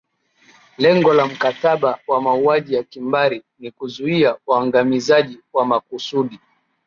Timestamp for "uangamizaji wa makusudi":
4.47-6.39